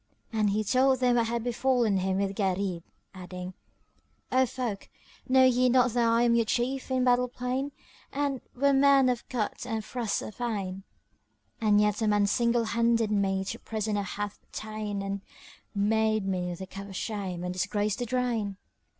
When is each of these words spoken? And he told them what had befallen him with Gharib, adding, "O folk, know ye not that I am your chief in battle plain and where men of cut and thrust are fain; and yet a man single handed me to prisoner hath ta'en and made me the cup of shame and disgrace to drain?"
And 0.33 0.49
he 0.49 0.63
told 0.63 0.99
them 0.99 1.15
what 1.17 1.27
had 1.27 1.43
befallen 1.43 1.97
him 1.97 2.17
with 2.17 2.33
Gharib, 2.35 2.81
adding, 3.13 3.53
"O 4.31 4.47
folk, 4.47 4.89
know 5.29 5.43
ye 5.45 5.69
not 5.69 5.91
that 5.91 6.07
I 6.09 6.23
am 6.23 6.33
your 6.33 6.43
chief 6.45 6.89
in 6.89 7.03
battle 7.03 7.27
plain 7.27 7.71
and 8.11 8.41
where 8.55 8.73
men 8.73 9.09
of 9.09 9.29
cut 9.29 9.63
and 9.63 9.85
thrust 9.85 10.23
are 10.23 10.31
fain; 10.31 10.81
and 11.61 11.79
yet 11.79 12.01
a 12.01 12.07
man 12.07 12.25
single 12.25 12.63
handed 12.63 13.11
me 13.11 13.45
to 13.45 13.59
prisoner 13.59 14.01
hath 14.01 14.39
ta'en 14.51 15.03
and 15.03 15.21
made 15.75 16.25
me 16.25 16.51
the 16.55 16.65
cup 16.65 16.87
of 16.89 16.95
shame 16.95 17.43
and 17.43 17.53
disgrace 17.53 17.95
to 17.97 18.05
drain?" 18.07 18.57